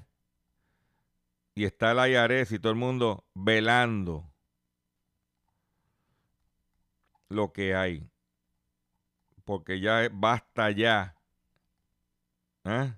[1.55, 4.31] Y está el IRS y todo el mundo velando
[7.29, 8.09] lo que hay.
[9.45, 11.15] Porque ya basta ya.
[12.65, 12.93] ¿Eh?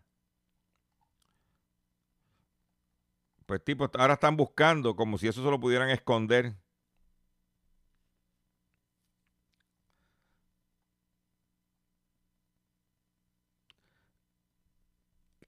[3.46, 6.56] Pues tipo, ahora están buscando como si eso se lo pudieran esconder.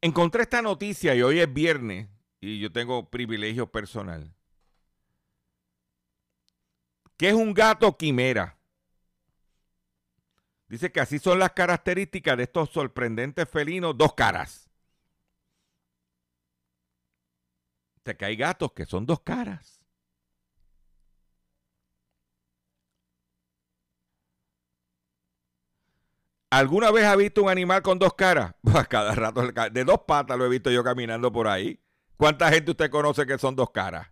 [0.01, 4.33] Encontré esta noticia y hoy es viernes y yo tengo privilegio personal.
[7.17, 8.57] ¿Qué es un gato quimera?
[10.67, 14.69] Dice que así son las características de estos sorprendentes felinos dos caras.
[17.99, 19.79] O sea, que hay gatos que son dos caras.
[26.49, 28.55] ¿Alguna vez ha visto un animal con dos caras?
[28.63, 31.79] Pues cada rato, de dos patas lo he visto yo caminando por ahí.
[32.17, 34.07] ¿Cuánta gente usted conoce que son dos caras?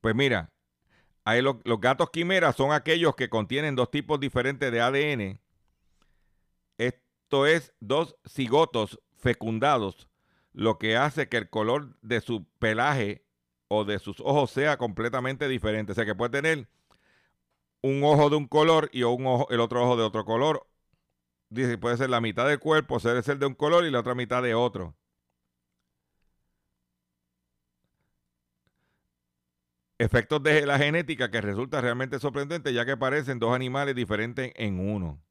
[0.00, 0.52] Pues mira,
[1.24, 5.40] ahí lo- los gatos quimeras son aquellos que contienen dos tipos diferentes de ADN.
[6.78, 10.08] Esto es dos cigotos fecundados,
[10.52, 13.24] lo que hace que el color de su pelaje
[13.68, 15.92] o de sus ojos sea completamente diferente.
[15.92, 16.68] O sea que puede tener
[17.82, 20.66] un ojo de un color y un ojo, el otro ojo de otro color.
[21.50, 24.42] Dice, puede ser la mitad del cuerpo, ser de un color y la otra mitad
[24.42, 24.96] de otro.
[29.98, 34.78] Efectos de la genética que resulta realmente sorprendente ya que parecen dos animales diferentes en
[34.78, 35.22] uno.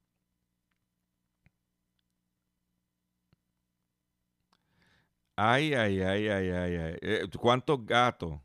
[5.38, 6.97] Ay, ay, ay, ay, ay, ay.
[7.01, 8.39] Eh, ¿Cuántos gatos?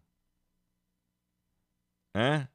[2.14, 2.46] ¿Eh?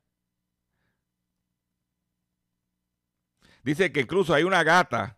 [3.63, 5.17] Dice que incluso hay una gata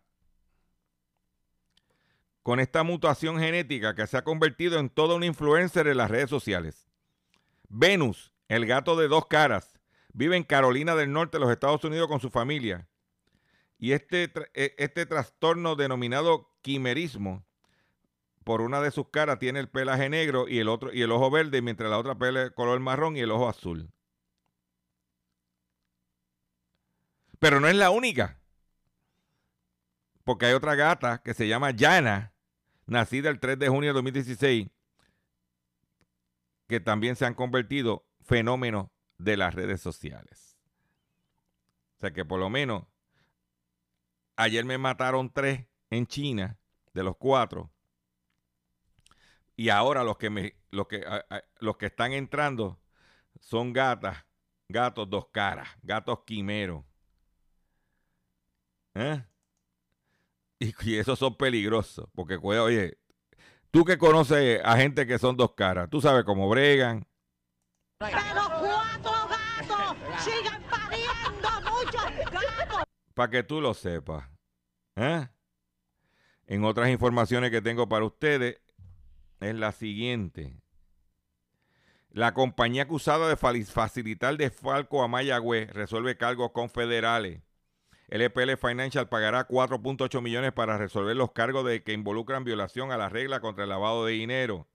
[2.43, 6.29] con esta mutación genética que se ha convertido en toda una influencer en las redes
[6.29, 6.87] sociales.
[7.67, 9.79] Venus, el gato de dos caras,
[10.13, 12.87] vive en Carolina del Norte, los Estados Unidos, con su familia.
[13.77, 17.45] Y este, e- este trastorno denominado quimerismo,
[18.43, 21.29] por una de sus caras tiene el pelaje negro y el otro y el ojo
[21.29, 23.91] verde, mientras la otra pele color marrón y el ojo azul.
[27.39, 28.39] Pero no es la única.
[30.23, 32.33] Porque hay otra gata que se llama Yana,
[32.85, 34.69] nacida el 3 de junio de 2016,
[36.67, 40.57] que también se han convertido fenómeno de las redes sociales.
[41.97, 42.83] O sea que por lo menos
[44.35, 46.59] ayer me mataron tres en China
[46.93, 47.71] de los cuatro.
[49.55, 51.03] Y ahora los que me los que,
[51.59, 52.79] los que están entrando
[53.39, 54.25] son gatas,
[54.67, 56.83] gatos dos caras, gatos quimeros.
[58.93, 59.23] ¿Eh?
[60.59, 62.97] Y, esos son peligrosos, porque oye,
[63.69, 67.06] tú que conoces a gente que son dos caras, tú sabes cómo bregan.
[67.99, 68.19] Pero
[68.59, 72.83] cuatro gatos siguen pariendo muchos gatos.
[73.15, 74.29] Para que tú lo sepas.
[74.95, 75.27] ¿Eh?
[76.45, 78.61] En otras informaciones que tengo para ustedes
[79.39, 80.61] es la siguiente.
[82.11, 87.41] La compañía acusada de facilitar desfalco a Mayagüez resuelve cargos confederales.
[88.07, 92.97] El EPL Financial pagará 4.8 millones para resolver los cargos de que involucran violación a
[92.97, 94.67] la regla contra el lavado de dinero.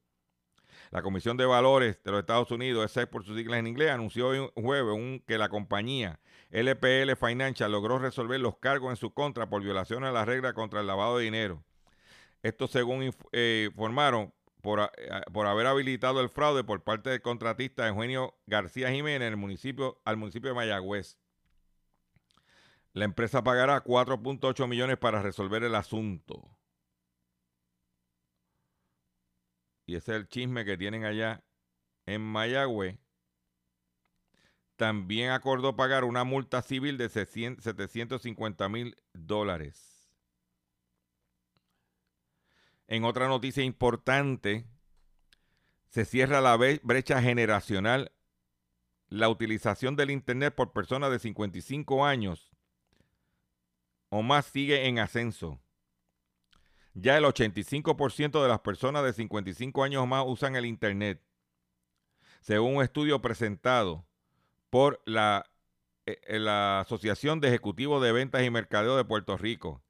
[0.93, 4.29] La Comisión de Valores de los Estados Unidos, SEC por sus siglas en inglés, anunció
[4.29, 6.21] hoy jueves que la compañía
[6.51, 10.83] LPL Financial logró resolver los cargos en su contra por violación a la regla contra
[10.83, 11.65] el lavado de dinero.
[12.43, 17.89] Esto según eh, informaron por, eh, por, haber habilitado el fraude por parte del contratista
[17.89, 21.17] Eugenio García Jiménez en el municipio, al municipio de Mayagüez.
[22.93, 26.51] La empresa pagará 4.8 millones para resolver el asunto.
[29.93, 31.45] Y ese es el chisme que tienen allá
[32.07, 32.99] en Mayagüez.
[34.77, 40.11] También acordó pagar una multa civil de 750 mil dólares.
[42.87, 44.65] En otra noticia importante,
[45.91, 48.13] se cierra la brecha generacional.
[49.09, 52.51] La utilización del Internet por personas de 55 años
[54.09, 55.62] o más sigue en ascenso.
[56.95, 61.23] Ya el 85% de las personas de 55 años más usan el Internet,
[62.41, 64.05] según un estudio presentado
[64.69, 65.47] por la,
[66.05, 69.83] eh, eh, la Asociación de Ejecutivos de Ventas y Mercadeo de Puerto Rico.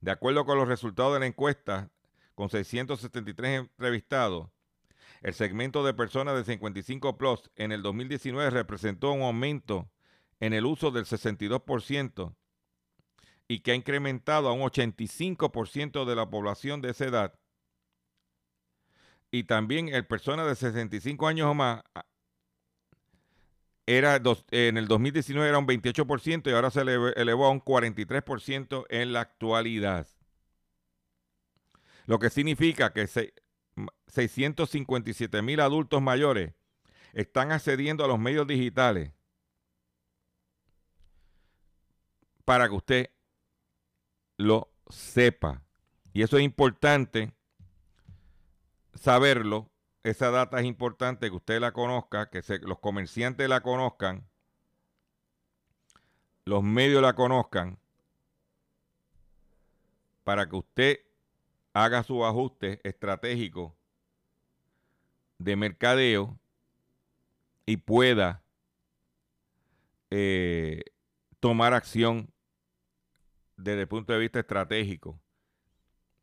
[0.00, 1.90] De acuerdo con los resultados de la encuesta,
[2.34, 4.50] con 673 entrevistados,
[5.20, 9.90] el segmento de personas de 55 plus en el 2019 representó un aumento
[10.38, 12.34] en el uso del 62%
[13.50, 17.34] y que ha incrementado a un 85% de la población de esa edad.
[19.32, 22.06] Y también el persona de 65 años o más ah,
[23.86, 24.22] era
[24.52, 29.22] en el 2019 era un 28% y ahora se elevó a un 43% en la
[29.22, 30.06] actualidad.
[32.06, 36.54] Lo que significa que 657 mil adultos mayores
[37.14, 39.10] están accediendo a los medios digitales
[42.44, 43.10] para que usted
[44.40, 45.62] lo sepa.
[46.12, 47.32] Y eso es importante
[48.94, 49.70] saberlo.
[50.02, 54.26] Esa data es importante que usted la conozca, que los comerciantes la conozcan,
[56.46, 57.78] los medios la conozcan,
[60.24, 61.00] para que usted
[61.74, 63.76] haga su ajuste estratégico
[65.38, 66.38] de mercadeo
[67.66, 68.42] y pueda
[70.08, 70.82] eh,
[71.40, 72.32] tomar acción
[73.62, 75.20] desde el punto de vista estratégico.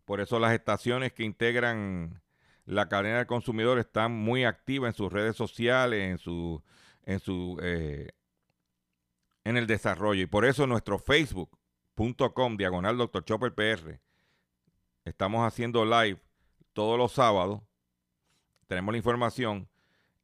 [0.05, 2.21] Por eso las estaciones que integran
[2.65, 6.63] la cadena del consumidor están muy activas en sus redes sociales, en su,
[7.03, 8.11] en su, eh,
[9.43, 10.21] en el desarrollo.
[10.21, 13.23] Y por eso nuestro facebook.com diagonal Dr.
[13.23, 13.99] Chopper PR
[15.05, 16.21] estamos haciendo live
[16.73, 17.61] todos los sábados.
[18.67, 19.69] Tenemos la información.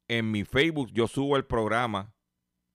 [0.07, 2.13] En mi Facebook yo subo el programa.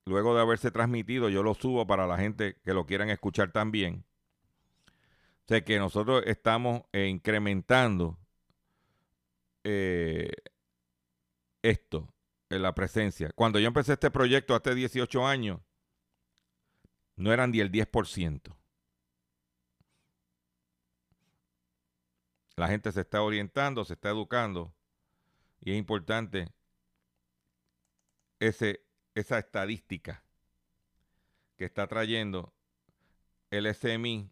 [0.07, 4.07] Luego de haberse transmitido, yo lo subo para la gente que lo quieran escuchar también.
[5.49, 8.18] O sea que nosotros estamos eh, incrementando
[9.64, 10.30] eh,
[11.62, 12.14] esto,
[12.51, 13.30] en la presencia.
[13.34, 15.62] Cuando yo empecé este proyecto hace 18 años,
[17.16, 18.55] no eran ni el 10%.
[22.57, 24.74] La gente se está orientando, se está educando
[25.61, 26.53] y es importante
[28.38, 28.84] ese,
[29.14, 30.22] esa estadística
[31.57, 32.53] que está trayendo
[33.51, 34.30] el SMI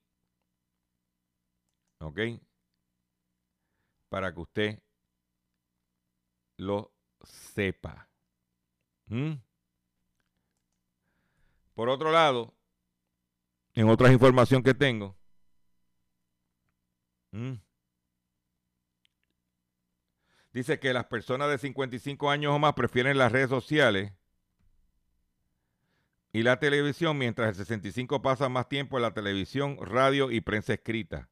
[1.99, 2.21] ¿Ok?
[4.09, 4.83] Para que usted
[6.57, 6.93] lo
[7.23, 8.09] sepa.
[9.07, 9.35] ¿Mm?
[11.75, 12.55] Por otro lado,
[13.75, 15.17] en otras información que tengo,
[17.33, 17.55] ¿Mm?
[20.53, 24.13] dice que las personas de 55 años o más prefieren las redes sociales
[26.33, 30.75] y la televisión, mientras el 65 pasa más tiempo en la televisión, radio y prensa
[30.75, 31.31] escrita.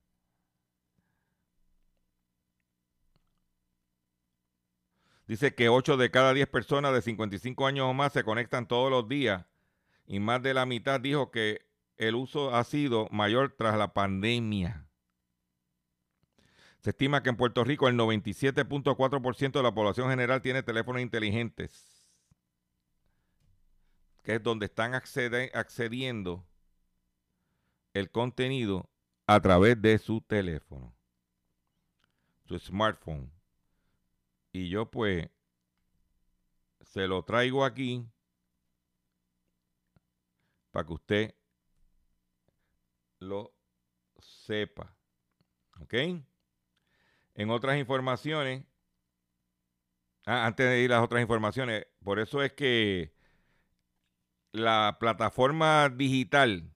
[5.27, 8.91] Dice que 8 de cada 10 personas de 55 años o más se conectan todos
[8.91, 9.47] los días
[10.07, 11.66] y más de la mitad dijo que
[11.97, 14.87] el uso ha sido mayor tras la pandemia.
[16.81, 22.07] Se estima que en Puerto Rico el 97.4% de la población general tiene teléfonos inteligentes,
[24.22, 26.45] que es donde están accediendo
[27.95, 28.91] el contenido
[29.27, 30.95] a través de su teléfono,
[32.45, 33.33] su smartphone.
[34.55, 35.29] Y yo pues
[36.83, 38.07] se lo traigo aquí
[40.71, 41.35] para que usted
[43.19, 43.53] lo
[44.21, 44.97] sepa.
[45.81, 45.95] ¿Ok?
[47.35, 48.65] En otras informaciones,
[50.25, 53.13] ah, antes de ir a las otras informaciones, por eso es que
[54.53, 56.73] la plataforma digital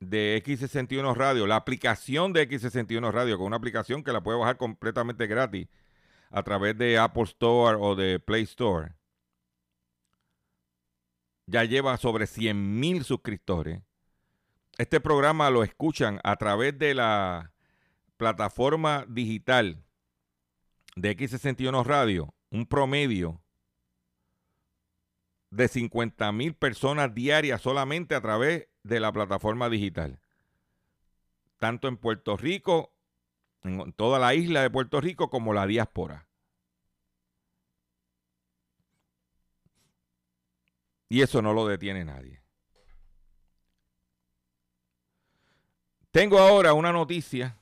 [0.00, 4.56] de X61 Radio, la aplicación de X61 Radio, con una aplicación que la puede bajar
[4.56, 5.68] completamente gratis
[6.34, 8.96] a través de Apple Store o de Play Store,
[11.46, 13.82] ya lleva sobre 100 mil suscriptores.
[14.76, 17.52] Este programa lo escuchan a través de la
[18.16, 19.84] plataforma digital
[20.96, 23.40] de X61 Radio, un promedio
[25.50, 30.20] de 50 mil personas diarias solamente a través de la plataforma digital.
[31.58, 32.93] Tanto en Puerto Rico,
[33.64, 36.28] en toda la isla de Puerto Rico, como la diáspora.
[41.08, 42.42] Y eso no lo detiene nadie.
[46.10, 47.58] Tengo ahora una noticia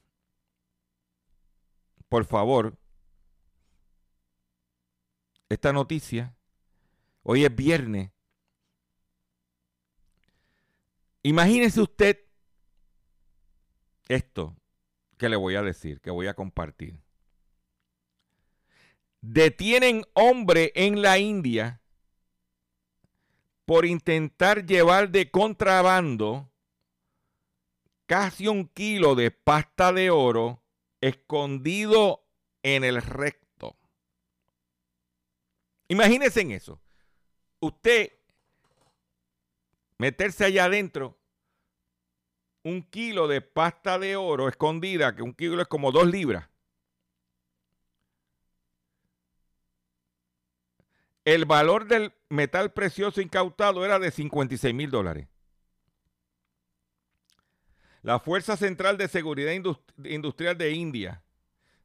[2.13, 2.77] por favor,
[5.49, 6.37] esta noticia,
[7.23, 8.13] hoy es viernes.
[11.23, 12.19] Imagínese usted
[14.09, 14.55] esto
[15.23, 16.99] que le voy a decir, que voy a compartir.
[19.21, 21.81] Detienen hombre en la India
[23.65, 26.51] por intentar llevar de contrabando
[28.07, 30.61] casi un kilo de pasta de oro
[31.01, 32.27] escondido
[32.65, 33.77] en el recto.
[35.87, 36.83] Imagínense en eso.
[37.61, 38.11] Usted
[39.99, 41.17] meterse allá adentro
[42.65, 46.49] un kilo de pasta de oro escondida, que un kilo es como dos libras.
[51.25, 55.29] El valor del metal precioso incautado era de 56 mil dólares.
[58.03, 59.53] La Fuerza Central de Seguridad
[60.05, 61.23] Industrial de India,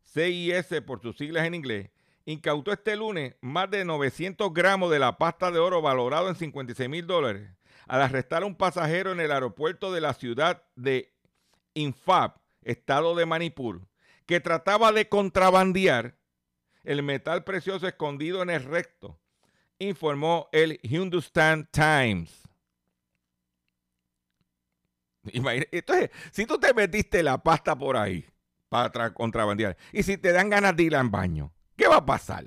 [0.04, 1.92] CIS por sus siglas en inglés,
[2.26, 6.90] incautó este lunes más de 900 gramos de la pasta de oro valorado en 56
[6.90, 7.57] mil dólares
[7.88, 11.14] al arrestar a un pasajero en el aeropuerto de la ciudad de
[11.74, 13.88] Infab, estado de Manipur,
[14.26, 16.16] que trataba de contrabandear
[16.84, 19.20] el metal precioso escondido en el recto,
[19.80, 22.44] informó el Hindustan Times.
[25.34, 28.26] Entonces, si tú te metiste la pasta por ahí
[28.70, 32.46] para contrabandear y si te dan ganas de ir al baño, ¿qué va a pasar?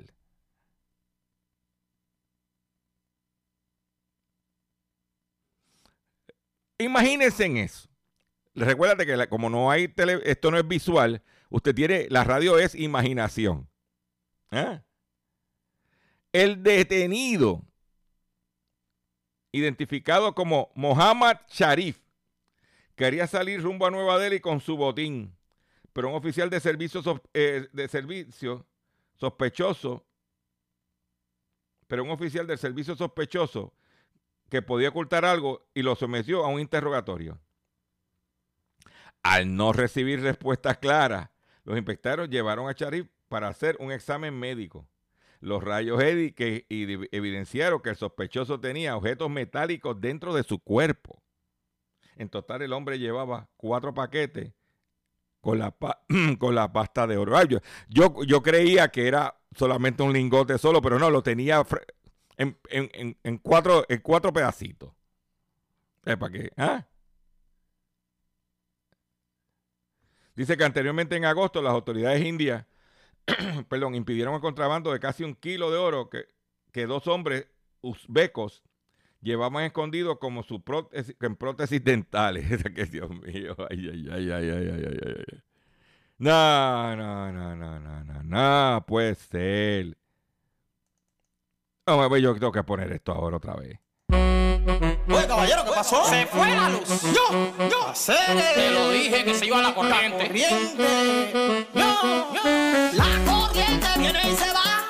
[6.81, 7.89] Imagínense en eso.
[8.53, 12.75] Recuérdate que como no hay tele, esto no es visual, usted tiene, la radio es
[12.75, 13.69] imaginación.
[14.51, 14.81] ¿eh?
[16.33, 17.63] El detenido,
[19.53, 22.01] identificado como Mohammad Sharif,
[23.01, 25.35] Quería salir rumbo a Nueva Delhi con su botín,
[25.91, 27.01] pero un oficial de servicio,
[27.33, 28.67] eh, de servicio
[29.15, 30.05] sospechoso,
[31.87, 33.73] pero un oficial del servicio sospechoso
[34.51, 37.39] que podía ocultar algo y lo sometió a un interrogatorio.
[39.23, 41.29] Al no recibir respuestas claras,
[41.63, 44.89] los inspectores llevaron a Charif para hacer un examen médico.
[45.39, 51.23] Los rayos Eddy que evidenciaron que el sospechoso tenía objetos metálicos dentro de su cuerpo.
[52.17, 54.51] En total el hombre llevaba cuatro paquetes
[55.39, 55.71] con la,
[56.73, 57.37] pasta de oro.
[57.87, 61.63] Yo, creía que era solamente un lingote solo, pero no, lo tenía
[62.41, 64.93] en, cuatro, en cuatro pedacitos.
[66.03, 66.51] ¿Para qué?
[66.57, 66.87] ¿Ah?
[70.35, 72.65] Dice que anteriormente en agosto las autoridades indias
[73.69, 76.25] perdón, impidieron el contrabando de casi un kilo de oro que,
[76.71, 77.47] que dos hombres
[77.81, 78.63] uzbecos
[79.21, 82.63] llevaban escondido como su prótesis, en prótesis dentales.
[82.75, 85.39] que Dios mío, ay, ay, ay, ay, ay, ay, ay,
[86.17, 89.97] No, no, no, no, no, no, no, puede ser.
[91.87, 93.79] Oh, yo tengo que poner esto ahora otra vez.
[94.11, 96.05] Oye, caballero, ¿qué pasó?
[96.05, 97.01] Se fue la luz.
[97.11, 97.93] Yo, yo.
[98.53, 100.17] Te lo dije que se iba a la corriente.
[100.19, 101.67] La corriente.
[101.73, 102.41] Yo, yo.
[102.93, 104.85] La corriente viene y se va.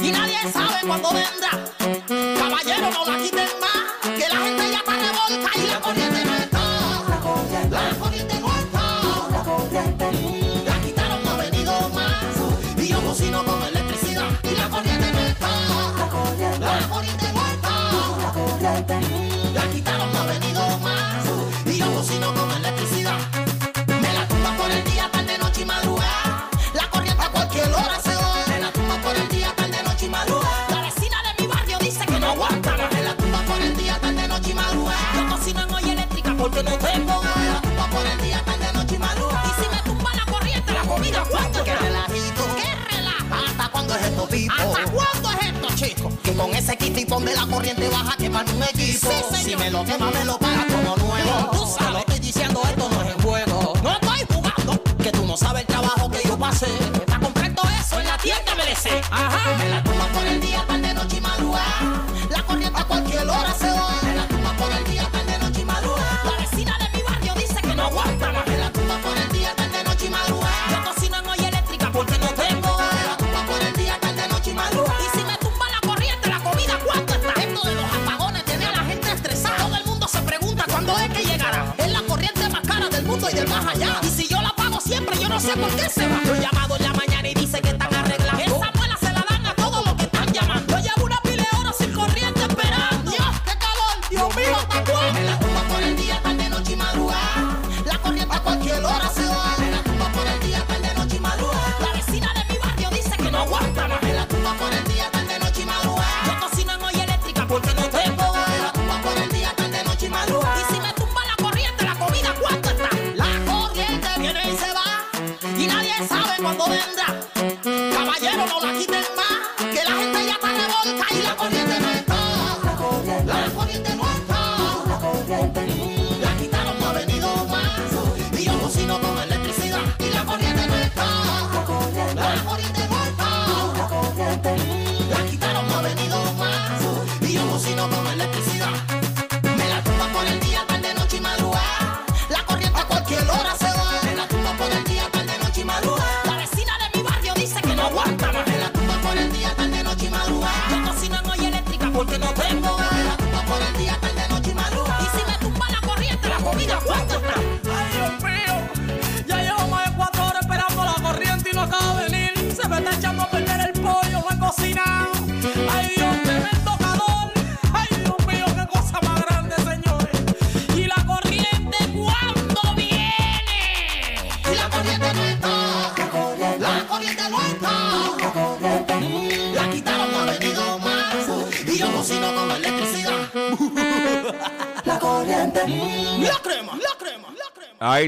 [0.00, 1.50] Y nadie sabe cuándo vendrá.
[2.38, 3.35] Caballero, no la quita.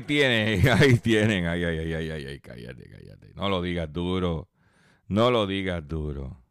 [0.03, 3.33] tienen, ahí tienen, ay, ay, ay, ay, ay, ay, cállate, cállate.
[3.35, 4.49] No lo digas duro,
[5.07, 6.43] no lo digas duro.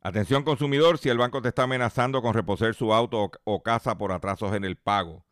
[0.00, 3.96] Atención consumidor, si el banco te está amenazando con reposer su auto o, o casa
[3.96, 5.24] por atrasos en el pago.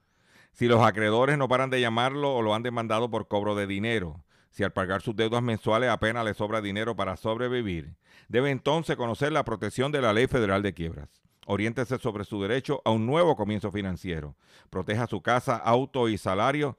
[0.52, 4.24] Si los acreedores no paran de llamarlo o lo han demandado por cobro de dinero.
[4.50, 7.96] Si al pagar sus deudas mensuales apenas le sobra dinero para sobrevivir.
[8.28, 11.22] Debe entonces conocer la protección de la Ley Federal de Quiebras.
[11.46, 14.36] Oriéntese sobre su derecho a un nuevo comienzo financiero.
[14.70, 16.78] Proteja su casa, auto y salario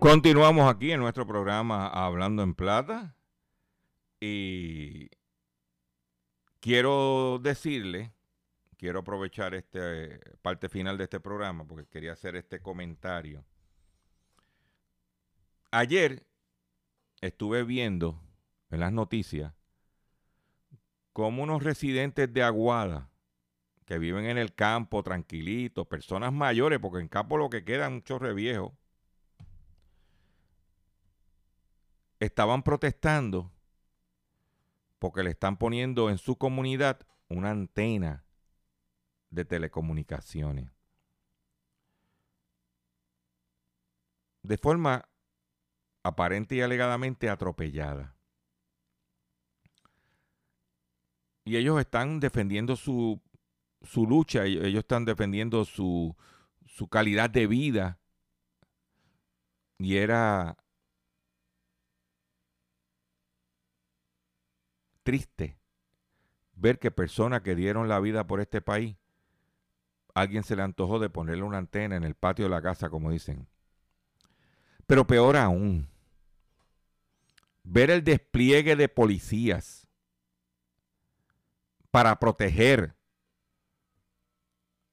[0.00, 3.16] Continuamos aquí en nuestro programa Hablando en Plata
[4.20, 5.10] y
[6.60, 8.12] quiero decirle,
[8.76, 9.80] quiero aprovechar esta
[10.40, 13.44] parte final de este programa porque quería hacer este comentario.
[15.72, 16.24] Ayer
[17.20, 18.22] estuve viendo
[18.70, 19.52] en las noticias
[21.12, 23.10] cómo unos residentes de Aguada
[23.84, 28.22] que viven en el campo tranquilitos, personas mayores, porque en campo lo que quedan muchos
[28.22, 28.72] reviejos,
[32.20, 33.52] estaban protestando
[34.98, 38.24] porque le están poniendo en su comunidad una antena
[39.30, 40.70] de telecomunicaciones.
[44.42, 45.08] De forma
[46.02, 48.16] aparente y alegadamente atropellada.
[51.44, 53.20] Y ellos están defendiendo su,
[53.82, 56.16] su lucha, ellos están defendiendo su,
[56.66, 57.98] su calidad de vida.
[59.78, 60.58] Y era
[65.08, 65.56] triste
[66.52, 68.98] ver que personas que dieron la vida por este país,
[70.12, 73.10] alguien se le antojó de ponerle una antena en el patio de la casa, como
[73.10, 73.48] dicen.
[74.86, 75.88] Pero peor aún,
[77.62, 79.88] ver el despliegue de policías
[81.90, 82.94] para proteger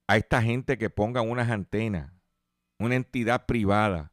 [0.06, 2.10] a esta gente que ponga unas antenas,
[2.78, 4.12] una entidad privada,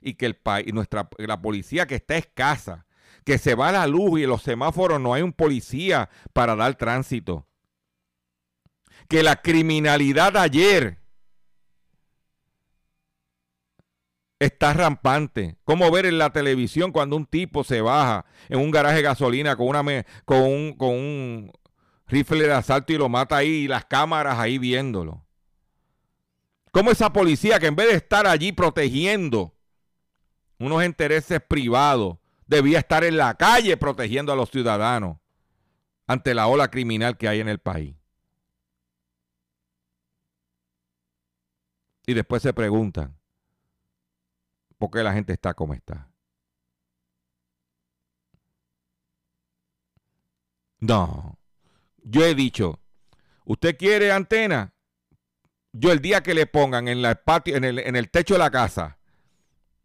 [0.00, 2.86] y que el país, nuestra, la policía que está escasa,
[3.24, 6.74] que se va la luz y en los semáforos no hay un policía para dar
[6.76, 7.46] tránsito.
[9.08, 10.98] Que la criminalidad ayer
[14.38, 15.56] está rampante.
[15.64, 19.56] Como ver en la televisión cuando un tipo se baja en un garaje de gasolina
[19.56, 21.52] con, un, con un
[22.06, 25.24] rifle de asalto y lo mata ahí y las cámaras ahí viéndolo.
[26.70, 29.54] Como esa policía que en vez de estar allí protegiendo
[30.58, 35.18] unos intereses privados, debía estar en la calle protegiendo a los ciudadanos
[36.06, 37.96] ante la ola criminal que hay en el país.
[42.06, 43.16] Y después se preguntan,
[44.76, 46.10] ¿por qué la gente está como está?
[50.80, 51.38] No,
[52.02, 52.80] yo he dicho,
[53.44, 54.74] ¿usted quiere antena?
[55.72, 58.38] Yo el día que le pongan en, la patio, en, el, en el techo de
[58.40, 58.98] la casa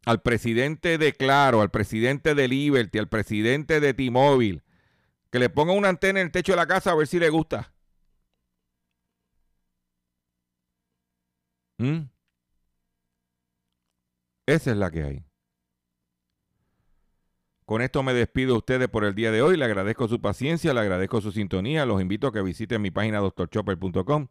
[0.08, 4.64] al presidente de Claro, al presidente de Liberty, al presidente de T-Mobile,
[5.30, 7.30] que le ponga una antena en el techo de la casa a ver si le
[7.30, 7.74] gusta.
[11.78, 12.10] ¿Mm?
[14.46, 15.26] Esa es la que hay.
[17.66, 19.58] Con esto me despido a ustedes por el día de hoy.
[19.58, 21.86] Le agradezco su paciencia, le agradezco su sintonía.
[21.86, 24.30] Los invito a que visiten mi página doctorchopper.com.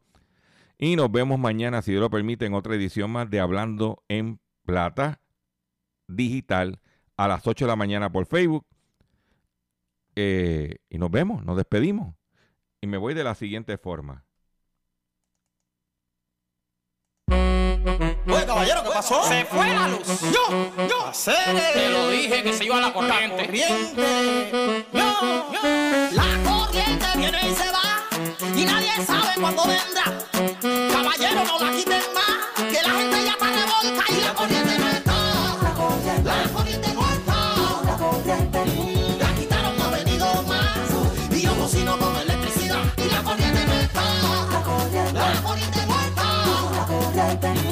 [0.78, 4.40] Y nos vemos mañana, si Dios lo permite, en otra edición más de Hablando en
[4.64, 5.20] Plata
[6.08, 6.80] digital
[7.16, 8.66] a las 8 de la mañana por Facebook.
[10.14, 12.14] Eh, y nos vemos, nos despedimos.
[12.80, 14.24] Y me voy de la siguiente forma.
[17.28, 19.22] Oye, caballero, ¿qué pasó?
[19.24, 20.20] Se fue la luz.
[20.32, 21.06] Yo, yo.
[21.06, 21.34] Hacer
[21.72, 23.36] Te lo dije que se iba la corriente.
[23.36, 24.86] La corriente.
[24.92, 25.60] Yo, yo.
[26.12, 28.56] La corriente viene y se va.
[28.56, 30.04] Y nadie sabe cuándo vendrá.
[30.92, 32.64] Caballero, no la quiten más.
[32.70, 35.05] Que la gente ya está revolta y la corriente no
[36.26, 37.34] la poniente muerta,
[37.84, 40.76] una colcha de peri La quitaron no ha venido más
[41.30, 44.02] Y yo cocino con electricidad Y la corriente vuelta,
[44.48, 46.24] una colcha La poniente muerta,
[46.68, 47.65] una colcha de peri